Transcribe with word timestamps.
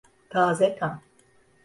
Taze 0.29 0.75
kan. 0.79 1.01